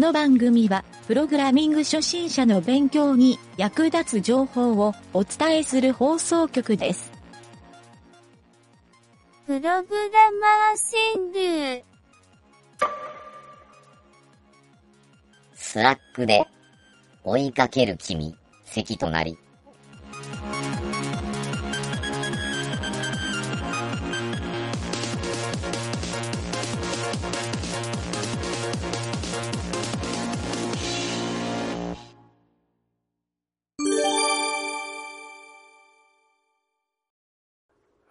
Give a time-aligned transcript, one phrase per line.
[0.00, 7.12] の番組は、プログラミング初心者の勉強に役立つ情報をお伝えする放送局です。
[9.46, 9.84] プログラマー
[11.12, 11.84] 川柳。
[15.54, 16.46] Slack で
[17.22, 19.36] 追いかける君、席となり。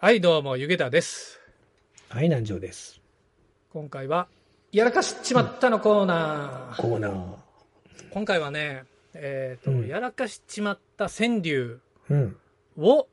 [0.10, 1.40] はい、どうも、ゆげたです。
[2.10, 3.00] はい、南條です。
[3.72, 4.28] 今回は、
[4.72, 6.82] やらかしちまったのコーナー。
[6.82, 7.36] コーナー。
[8.10, 12.36] 今回はね、えっ、と、うんやらかしちまった川柳うん。
[12.80, 13.08] を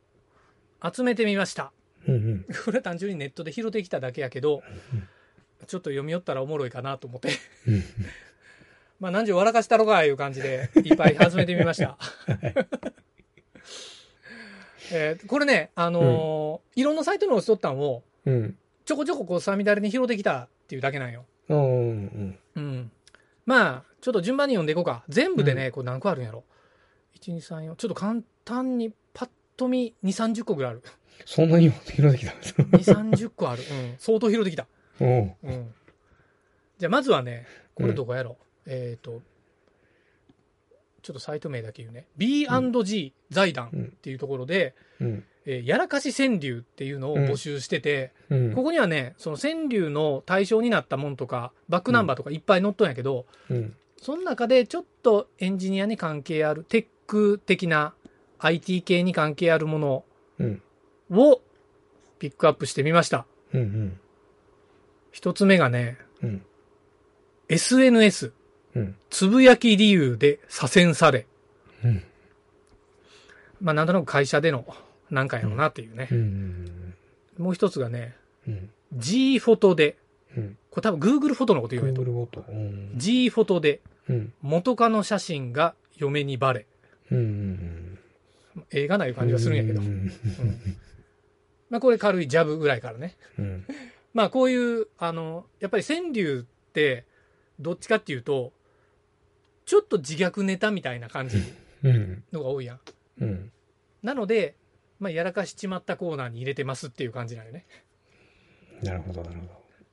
[0.82, 1.70] 集めてみました。
[2.08, 2.46] うんうん。
[2.64, 4.62] これは単純にネットで拾ってきただけやけど、
[5.66, 7.28] ちょっと読み寄ったらおもろいかなと思って。
[7.68, 7.84] うん
[9.00, 11.98] まあ、何時笑かしたろかいう感じで、いっぱい集めてみました。
[14.92, 18.56] えーこれね、あのーいろんなサイトに押しとったんを、うん。
[18.84, 21.24] ちょこちょここう、さみだれに拾ってきたっていうだけなんよ。
[21.48, 21.58] うん。
[21.58, 21.62] う
[21.94, 22.38] ん。
[22.54, 22.90] うん。
[23.44, 25.04] まあ、ちょっと順番に読んでいこうか。
[25.08, 26.44] 全部でね、これ何個あるんやろ。
[27.20, 27.76] 1、2、3、4。
[27.76, 30.82] ちょっと簡単にパッと見2、30個ぐらいある。
[31.24, 33.62] そんなに拾ってきたんですか？2、30個ある。
[33.62, 33.94] うん。
[33.98, 34.66] 相当拾ってきた。
[35.00, 35.74] おううん。
[36.78, 38.36] じゃあまずはね、これどこやろ。
[38.66, 39.22] えっ、と、
[41.06, 42.08] ちょっとサイト名だけ言うね。
[42.16, 45.24] B&G 財団っていうところで、うん。
[45.44, 48.52] えーやらかし川柳っていうのを募集してて、うん。
[48.54, 53.76] ここにはね、その川柳の対象になったもんとか、バックナンバーとかいっぱい載っとんやけど、うん。
[53.98, 57.94] その中でちょっとエンジニアに関係ある、テック的な
[58.40, 60.04] IT 系に関係あるもの
[60.40, 60.62] うん。
[61.12, 61.40] を
[62.18, 63.26] ピックアップしてみました。
[63.54, 63.60] うん。
[63.60, 64.00] うん。
[65.12, 66.42] 一つ目がね、うん。
[67.48, 68.32] SNS、
[68.76, 68.96] うん。
[69.10, 71.26] つぶやき理由で左遷され。
[71.84, 72.02] うん。
[73.60, 74.64] まあなんとなく会社での
[75.10, 76.14] なんかやろうなっていうねう。
[76.14, 76.94] ん。
[77.38, 78.14] もう一つがね、
[78.46, 78.70] うん。
[78.94, 79.96] G フォトで、
[80.36, 80.58] うん。
[80.70, 82.44] これ多分 Google フォトのこと言うんやと Google ごと。
[82.48, 82.92] うん。
[82.96, 84.32] G フォトでうん。
[84.42, 86.66] 元カノ写真が嫁にバレ。
[87.10, 87.98] うん。
[88.70, 89.80] 映画ないう感じがするんやけど。
[89.80, 90.12] ううんん。
[91.70, 93.16] まあこれ軽いジャブぐらいからね。
[93.38, 93.64] うん。
[94.14, 97.04] まあこういう、あの、やっぱり川柳って、
[97.58, 98.52] どっちかっていうと、
[99.66, 101.42] ちょっと自虐ネタみたいな感じ
[101.82, 102.24] うん。
[102.32, 102.80] のが多いやん。
[103.20, 103.52] うん。
[104.02, 104.54] なので、
[105.00, 107.66] まあやらかしちまったコーナーに入れてますっていう感じなんよね。
[108.82, 109.46] なるほど、なるほ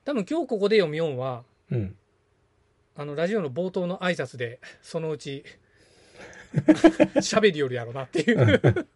[0.04, 1.76] 多分今日ここで読みよんは、ど。
[1.76, 1.96] うん。
[2.96, 5.44] あのラジオの冒頭の挨拶で、 そのうち、
[7.16, 8.86] 喋りよるやろなっていう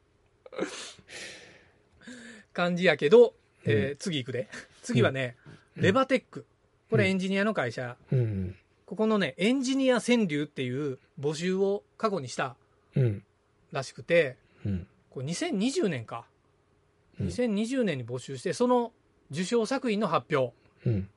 [2.52, 3.34] 感じやけど、
[3.64, 4.48] えー次行くで。
[4.82, 5.36] 次はね、
[5.74, 6.46] レバテック。
[6.88, 7.96] これエンジニアの会社。
[8.88, 8.96] うん。
[8.96, 12.56] ここのね、エンジニア川柳っていう募集を過去にした
[12.96, 13.22] うん。
[13.70, 14.86] らしくて、うん。
[15.10, 16.24] これ2020年か。
[17.20, 18.92] うん2020年に募集して、その
[19.32, 20.54] 受賞作品の発表。
[20.86, 21.08] うん。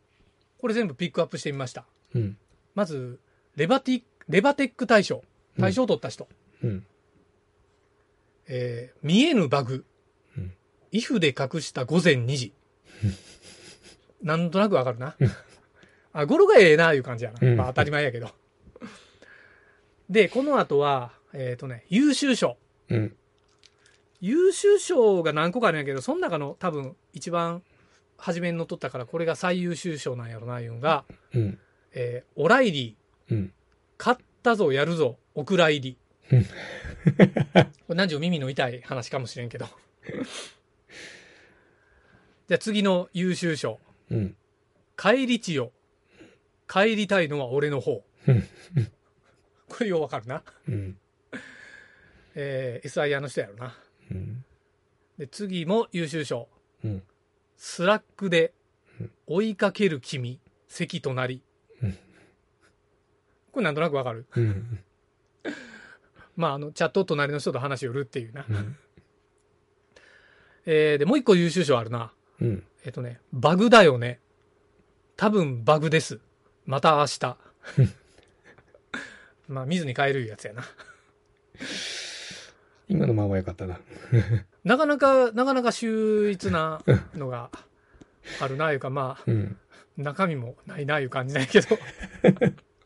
[0.58, 1.86] これ全部ピックアップしてみました。
[2.16, 2.38] うん。
[2.74, 3.20] まず、
[3.56, 5.24] レバティ、レバテック大賞。
[5.60, 6.28] 大賞を取った人。
[6.64, 6.86] うん。
[8.48, 9.86] えー見えぬバグ。
[10.38, 10.54] うん
[10.92, 12.54] イフで隠した午前2時。
[14.24, 15.16] なんとなくわかるな。
[16.14, 17.40] あ、語呂がええな、いう感じやな。
[17.42, 18.30] うんまあ当たり前やけど。
[20.10, 22.58] で、この後は、えっ、とね、優秀賞。
[22.90, 23.16] うん。
[24.20, 27.64] 優秀賞が何個かあるんやけど、その中の多分一番
[28.18, 31.60] 初めにのっとったから、これが最優秀賞なんやろな、いうのが、うん。
[31.94, 33.54] えーオライリー、うん。
[33.98, 35.98] 勝ったぞ、やるぞ、お蔵入り。
[36.32, 36.46] うん
[37.88, 39.66] これ何時耳の痛い話かもしれんけど。
[42.48, 43.80] じゃあ次の優秀賞。
[44.10, 44.36] うん。
[44.98, 45.72] 帰り地よ。
[46.72, 48.48] 帰りたいのは俺の方うん。
[49.68, 50.44] これようわかるな。
[50.70, 50.98] うん。
[52.36, 53.76] えー、SIR の人やろな。
[54.12, 54.46] うん。
[55.18, 56.48] で、次も優秀賞。
[56.86, 57.04] うん。
[57.58, 58.54] Slack で
[59.00, 61.42] うん追いかける君、席となり。
[61.82, 61.98] うん
[63.52, 64.26] これなんとなくわかる？
[64.34, 64.80] うん。
[66.38, 68.46] まあ、あの、チャット隣の人と話しよるっていうな。
[68.50, 68.78] うん。
[70.66, 72.14] えー、で、もう一個優秀賞あるな。
[72.40, 72.64] うん。
[72.86, 74.22] えっ、とね、バグだよね。
[75.18, 76.22] 多分バグです。
[76.66, 77.38] また明日。
[79.52, 80.64] まあ、水に変えるやつやな。
[82.88, 83.80] 今のままよかったな。
[84.64, 86.84] なかなか、なかなか秀逸な
[87.16, 87.50] のが
[88.40, 89.58] あるな、いうか、まあ、うん。
[89.98, 91.78] 中身もないな、いう感じなんやけど。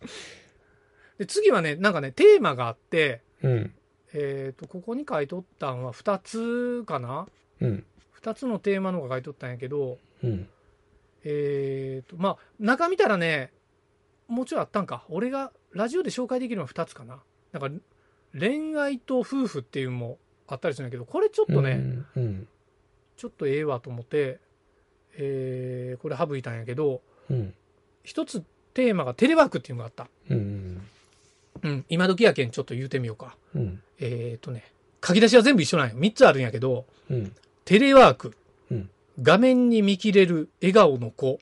[1.18, 3.74] で、次はね、なんかね、テーマがあって、うん。
[4.14, 7.28] えっ、と、ここに書いとったんは2つかな？
[7.62, 7.86] うん。
[8.22, 10.48] 2つのテーマのが書いとったんやけど、うん。
[11.24, 13.52] えっ、と、まあ、中見たらね、
[14.28, 15.06] もうちょいあったんか。
[15.10, 17.20] 俺がラジオで紹介できるのは2つかな。
[17.52, 17.70] なんか、
[18.38, 20.18] 恋愛と夫婦っていうのも
[20.48, 22.08] あったりするんだけど、これちょっとね、うん。
[22.16, 22.48] うん。
[23.18, 24.40] ちょっとええわと思って、
[25.18, 27.54] えーこれ省いたんやけど、うん。
[28.04, 28.44] 一つ
[28.74, 30.08] テーマがテレワークっていうのがあった。
[30.30, 30.82] うん。
[31.64, 33.38] うん、今時やけんちょっと言うてみようか。
[33.56, 33.82] うん。
[34.00, 34.72] えっ、とね、
[35.04, 35.96] 書き出しは全部一緒なんよ。
[35.96, 37.34] 3つあるんやけど、うん。
[37.64, 38.36] テレワーク、
[38.72, 38.90] うん
[39.22, 41.40] 画面に見切れる笑顔の子。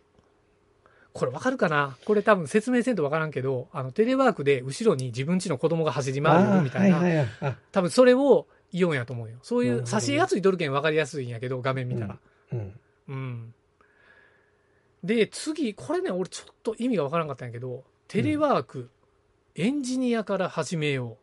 [1.14, 1.96] これわかるかな？
[2.06, 7.28] これ多分説明せんとわからんけど、あの、テレワークで後ろに自分家の子供が走り回るみたいな、あーはいはいはい。
[7.42, 9.38] あ、多分それを言うんやと思うよ。
[9.44, 12.18] そういう挿絵がついとるけんわかりやすいんやけど、画面見たら。
[12.52, 12.80] うん。
[13.10, 13.54] うん。
[15.04, 18.90] で、次、これね、俺ちょっと意味がわからんかったんやけど、テレワーク、
[19.56, 21.18] エンジニアから始めよ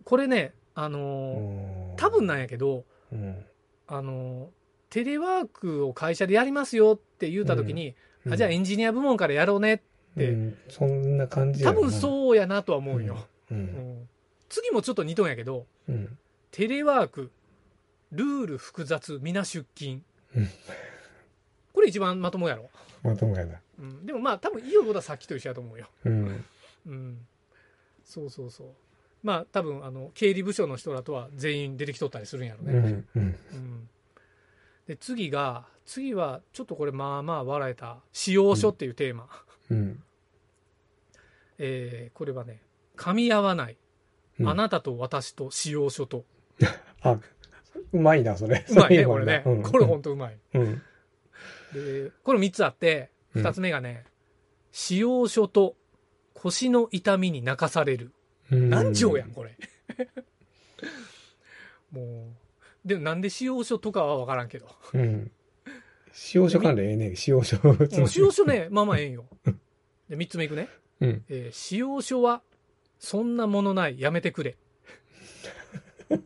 [0.00, 0.04] う。
[0.04, 3.44] これね、あのー多分なんやけど、うん。
[3.86, 4.48] あのー
[4.90, 7.96] テレワークを会社でやりますよって言った時に、
[8.30, 9.82] あじゃあエンジニア部門からやろうね。
[10.16, 13.26] てうん、そんな感じや多分そうやなとは思うよ。
[13.50, 13.54] う。
[13.54, 14.08] うんん
[14.48, 16.16] 次もちょっと似とんやけど、うん。
[16.52, 17.32] テレワーク、
[18.12, 20.02] ルール複雑、皆出勤
[20.36, 20.48] うん。
[21.72, 22.70] これ一番まともやろ？
[23.02, 23.60] まともやな。
[23.80, 25.88] うん、でもまあ多分いいよことはさっきと一緒やと思うよ。
[26.04, 26.44] うん。
[26.86, 27.18] うん。
[28.04, 28.68] そうそうそう。
[29.24, 32.72] まあ多分あの経理部署の人らとは全員出てきとったりするんやろね。
[32.72, 32.84] うん。
[33.16, 33.22] うん。
[33.52, 33.88] うん。
[34.86, 39.28] で次が次はちょっとこれまあまあ笑えた使用書っていうテーマ。
[39.70, 40.02] うん。
[41.58, 42.62] えーこれはね
[42.96, 43.76] 噛み合わない、
[44.40, 46.24] うんあなたと私と使用書と
[47.02, 47.18] あ、
[47.92, 48.64] うまいな、それ。
[48.68, 50.38] うまいねこれね、なうんこれほんとうまい。
[50.54, 50.82] うん。
[51.72, 54.04] でこれ3つあってうん2つ目がね、
[54.72, 55.76] 使用書と
[56.34, 58.12] 腰の痛みに泣かされる。
[58.50, 59.56] うん何条やん、これ。
[61.90, 62.43] もう。
[62.84, 64.66] でもなんで使用書とかは分からんけど。
[64.92, 65.30] うん。
[66.12, 67.56] 使用書関連ええね使用書。
[67.64, 69.24] もう使用書ね、まあまあええんよ。
[70.08, 70.68] で、3つ目いくね。
[71.00, 71.24] うん。
[71.28, 72.42] えー使用書は、
[72.98, 74.56] そんなものない、やめてくれ。
[76.10, 76.16] っ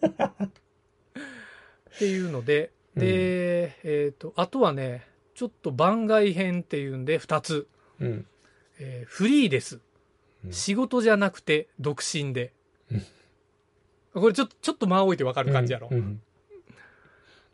[1.99, 7.69] ていうので、で、えっ、と、あとはね、ちょっと番外編っていうんで2つ。
[8.01, 8.27] うん。
[8.79, 9.77] えーフリーです。
[10.45, 12.53] うん仕事じゃなくて独身で
[12.93, 13.03] うん。
[14.21, 15.89] これちょっと、ちょっと間置いてわかる感じやろ。
[15.91, 16.23] うん。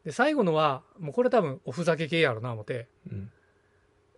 [0.04, 2.88] で、最後のは、もうこれ多分おふざけ系やろな、思って。
[3.10, 3.30] うん。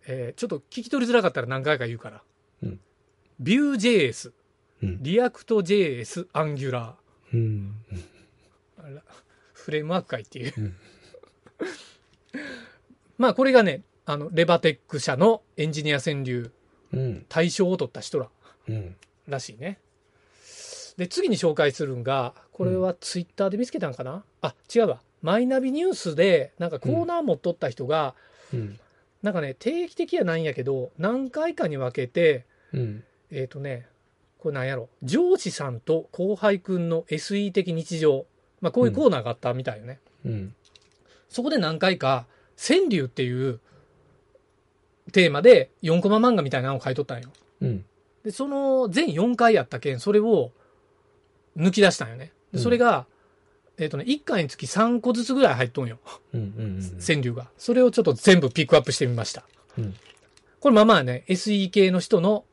[0.07, 2.21] えーちょっと聞き取りづらかったら何回か言うから。
[2.63, 2.79] うん
[3.39, 4.31] ビュー JS、
[4.81, 5.03] うん。
[5.03, 6.95] React JS、 Angular
[7.33, 7.75] うん。
[7.91, 8.03] ー。
[8.79, 9.03] あら
[9.53, 10.53] フレームワーク会っていう。
[10.57, 10.75] うん
[13.17, 16.51] まあこれがね、あの、レバテック社のエンジニア川柳
[16.93, 17.25] うん。
[17.29, 18.29] 大賞を取った人ら
[18.69, 18.95] うん。
[19.27, 19.79] らしいね。
[20.97, 25.01] で、次に紹介するんが、これはツイッターで見つけたんかな、あ、違うわ。
[25.21, 28.15] マイナビニュースで、なんかコーナー持っとった人が、
[28.53, 28.79] うん。
[29.23, 33.03] なんかね、定期的やないんやけど、何回かに分けて、うん。
[33.31, 33.87] えっ、とね、
[34.39, 38.25] これなんやろ、上司さんと後輩くんの SE 的日常。
[38.61, 39.99] まあこういうコーナーがあったみたいよね。
[40.25, 40.55] うん。
[41.29, 42.25] そこで何回か、
[42.57, 43.59] 川柳っていう
[45.11, 47.29] テーマで4コマ漫画みたいなのを書いとったんよ。
[47.61, 47.85] うん。
[48.23, 50.51] で、その全4回やったけん、それを
[51.55, 52.31] 抜き出したんよね。
[52.55, 53.05] それが、
[53.79, 55.99] えっ、とね、1回につき3個ずつぐらい入っとんよ。
[56.33, 56.41] うん。
[56.41, 56.99] うん。
[56.99, 57.49] 川柳が。
[57.57, 59.43] それをちょっと全部ピックアップしてみました。
[59.77, 59.95] うん
[60.59, 62.43] これまあまあね、SE 系の人の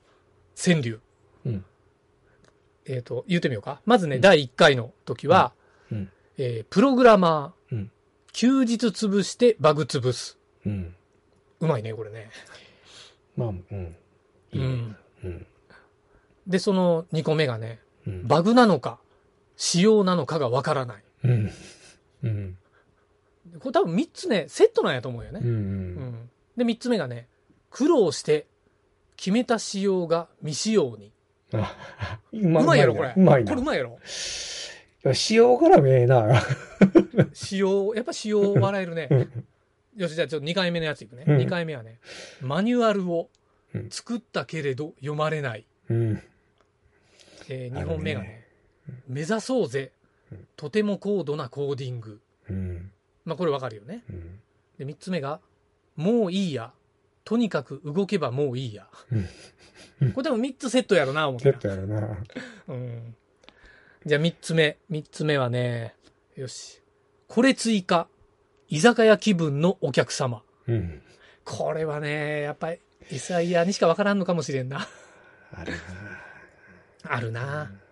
[0.62, 1.00] 川柳。
[1.46, 1.64] うん。
[2.84, 3.80] えっ、と、言うてみようか。
[3.86, 5.54] まずね、うん第1回の時は、
[5.90, 6.10] うん。
[6.36, 7.90] えープログラマー、うん
[8.34, 10.38] 休日潰してバグ潰す。
[10.66, 10.94] うん。
[11.60, 12.30] うまいね、これね。
[13.36, 13.96] まあ、うん。
[14.52, 14.96] いいん。
[16.46, 18.26] で、その2個目がね、うん。
[18.26, 18.98] バグなのか、
[19.56, 21.04] 仕様なのかがわからない。
[21.24, 21.50] うん。
[22.22, 22.58] うん。
[23.58, 25.40] これ多分3つね、セットなんやと思うよね。
[25.42, 25.48] うん。
[25.48, 27.26] うんで、3つ目がね、
[27.70, 28.46] 苦労して
[29.16, 31.12] 決めた仕様が未使用に。
[31.52, 31.76] あ、
[32.32, 33.12] ううまいやろ、これ。
[33.16, 33.50] うまいな。
[33.50, 33.98] これうまいやろ。
[35.12, 36.42] 仕様からめえな。
[37.32, 39.08] 仕様、やっぱ仕様笑えるね。
[39.96, 41.24] よし、じゃあちょっと2回目のやついくね。
[41.26, 41.98] うん2回目はね、
[42.40, 43.28] マニュアルを
[43.74, 45.66] うん作ったけれど読まれない。
[45.90, 46.22] うん。
[47.48, 48.46] え2あるね本目がね、
[49.08, 50.03] 目指そうぜうん。
[50.56, 52.20] とても高度なコーディング。
[52.48, 52.90] うん。
[53.24, 54.04] まあこれわかるよね。
[54.08, 54.40] うん。
[54.78, 55.40] で、3つ目が、
[55.96, 56.72] もういいや。
[57.24, 58.86] とにかく動けばもういいや。
[59.10, 59.26] うん
[60.12, 62.18] これ多分3つセットやろな、思ってセットやろな。
[62.68, 63.14] うん。
[64.04, 64.76] じゃあ3つ目。
[64.90, 65.94] 3つ目はね、
[66.36, 66.82] よし。
[67.28, 68.08] これ追加。
[68.68, 70.42] 居酒屋気分のお客様。
[70.66, 71.02] うん。
[71.44, 72.78] これはね、やっぱり、
[73.10, 74.86] イサイヤにしかわからんのかもしれんな。
[75.52, 75.78] あるな。
[77.04, 77.70] あるな。
[77.70, 77.83] じゃ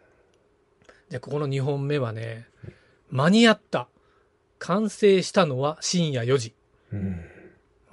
[1.19, 2.47] あここの2本目はね、
[3.11, 3.89] 間に合った。
[4.59, 6.55] 完成したのは深夜4時。
[6.93, 7.21] うん。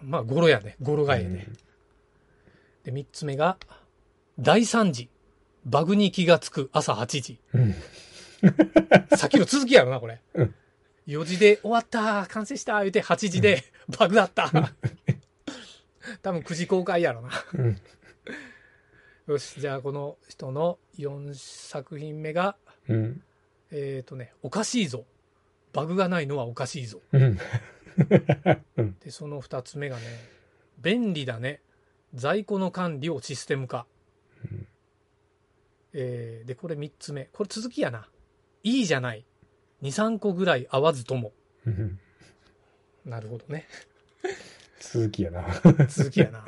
[0.04, 0.76] まあ、語呂やね。
[0.82, 1.48] 語呂がええね。
[2.84, 3.58] で、3つ目が、
[4.40, 5.10] 大惨事。
[5.66, 7.40] バグに気がつく朝8時。
[7.54, 7.76] うん。
[9.18, 10.22] さっきの続きやろな、これ。
[10.36, 10.56] うん
[11.10, 13.64] 4時で終わった、完成した、言うて8時で
[13.98, 14.52] バグだった。
[16.22, 17.30] 多分9時公開やろな。
[17.56, 17.82] うん。
[19.26, 22.58] よし、じゃあこの人の4作品目が、
[22.90, 23.24] うん。
[23.72, 25.06] えっ、とね、おかしいぞ。
[25.72, 27.00] バグがないのはおかしいぞ。
[27.12, 27.38] うん。
[29.04, 30.04] で、その2つ目がね、
[30.82, 31.62] 便利だね。
[32.14, 33.86] 在庫の管理をシステム化。
[35.94, 37.26] えーで、これ3つ目。
[37.34, 38.08] これ続きやな。
[38.64, 39.26] いいじゃない。
[39.84, 41.32] 2、3個ぐらい合わずとも。
[41.66, 42.00] うん。
[43.06, 43.68] なるほどね。
[44.80, 45.46] 続きやな。
[45.88, 46.46] 続きやな。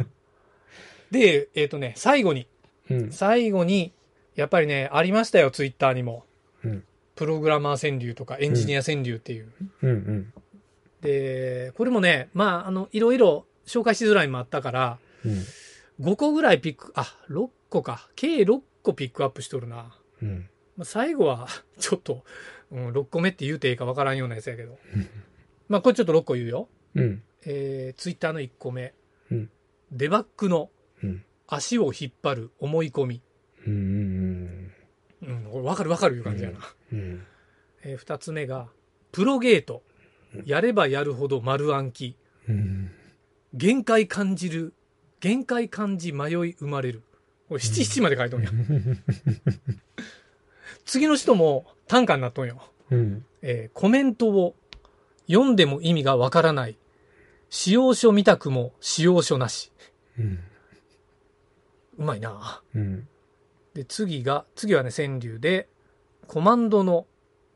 [1.12, 2.48] で、えっ、とね、最後に、
[2.90, 3.12] うん。
[3.12, 3.94] 最後に、
[4.36, 6.26] やっぱりね、ありましたよ、ツイッターにも。
[6.64, 6.84] うん。
[7.16, 9.52] プログラマー川柳とかエンジニア川柳っていう。
[9.84, 9.90] うん。
[9.90, 10.34] うん。
[11.02, 15.44] で、これもね、まあ、あの、いろいろ紹介しづらいのもあったから、うん。
[16.06, 18.10] 5個ぐらいピック、あ、6個か。
[18.16, 19.96] 計6個ピックアップしとるな。
[20.22, 20.50] うん。
[20.78, 21.48] まあ、最後は、
[21.80, 22.24] ちょっと、
[22.72, 24.80] うん、6個目って言うていいかわからんようなやつやけど。
[25.68, 26.70] まあ、これちょっと6個言うよ。
[26.96, 27.24] うん。
[27.46, 28.94] えー、ツイッターの1個目。
[29.30, 29.50] うん
[29.92, 30.70] デバッグの
[31.04, 31.26] うん。
[31.48, 33.22] 足を引っ張る思い込み。
[33.68, 34.61] うん。
[35.24, 36.60] うん、これ分かる分かるいう感じやな。
[36.94, 37.24] うん。
[37.84, 38.68] えー、2つ目が、
[39.12, 39.84] プロゲート。
[40.46, 42.16] やればやるほど丸暗記。
[42.48, 42.92] うん。
[43.54, 44.74] 限界感じる。
[45.20, 47.04] 限界感じ迷い生まれる。
[47.50, 48.50] これ七七まで書いとんや。
[50.86, 52.62] 次の人も短歌になっとんよ。
[52.90, 53.26] うん。
[53.42, 54.56] えーコメントを
[55.28, 56.78] 読んでも意味がわからない。
[57.50, 59.72] 使用書見たくも使用書なし。
[60.18, 60.40] うん。
[62.00, 62.62] うまいな。
[62.74, 63.08] うん。
[63.74, 65.70] で、次が、次はね、川柳で、
[66.28, 67.08] コマンドの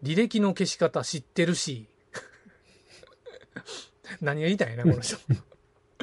[0.04, 1.88] 履歴の消し方知ってるし。
[4.22, 5.18] 何が言いたいな、この人。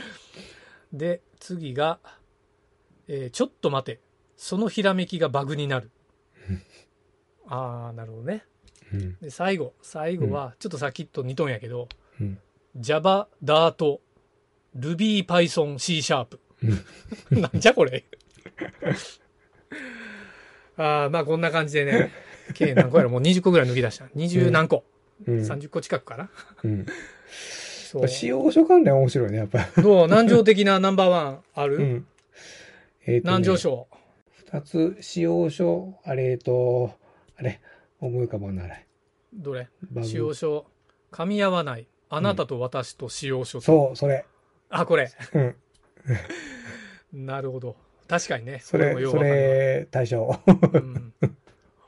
[0.92, 1.98] で、次が、
[3.08, 4.00] えーちょっと待て。
[4.36, 5.90] そのひらめきがバグになる。
[7.46, 8.44] あー、なるほどね。
[8.92, 9.16] うん。
[9.18, 9.74] で、最後。
[9.82, 11.88] 最後は、ちょっとさっきと似とんやけど、
[12.20, 12.38] うん。
[12.76, 14.00] Java、Dart、
[14.76, 16.40] Ruby、Python、C シャープ。
[17.30, 18.04] なんじゃこれ。
[20.76, 22.10] ああ、まあこんな感じでね、
[22.54, 24.06] 計何個やろもう20個ぐらい抜き出した。
[24.16, 24.84] 20何個、
[25.26, 25.34] うん。
[25.40, 26.30] ?30 個近くかな
[26.64, 26.86] うん。
[27.90, 28.08] そう。
[28.08, 29.68] 使用書関連面白いね、やっぱ。
[29.82, 30.06] どう？
[30.06, 32.06] 南條的なナンバーワンある、うん。
[33.06, 33.86] えっとね南條賞。
[34.46, 36.92] 二つ、使用書、あれ、えっと、
[37.36, 37.60] あれ、
[38.00, 38.86] 思い浮かばない。
[39.32, 39.68] どれ？
[40.02, 40.66] 使用書。
[41.10, 41.86] 噛み合わない。
[42.08, 43.60] あなたと私と使用書。
[43.60, 44.24] そう、それ。
[44.68, 45.10] あ、これ。
[45.34, 45.56] うん。
[47.26, 47.76] なるほど。
[48.12, 48.60] 確かにね。
[48.62, 50.38] それ、それ、対象。
[50.46, 51.14] うん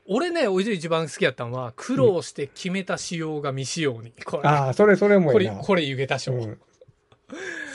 [0.07, 4.13] 俺ね、おいで一番好きやったのは、苦労して決めた仕様が未使用に。
[4.23, 5.57] これ、ああ、それ、それもこれ、いいな。
[5.57, 6.59] これ湯げた賞、うん。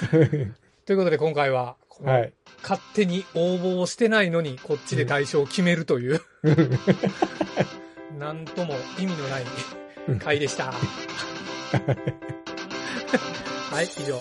[0.86, 2.32] ということで今回は、はい。
[2.62, 6.20] 勝手に応募をしてないのに、こっちで対象を決めるという、
[8.16, 9.44] なんとも意味のない
[10.20, 10.72] 回でした。
[13.70, 14.20] はい、以上。